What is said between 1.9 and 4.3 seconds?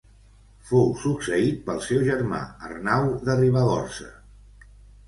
germà Arnau de Ribagorça.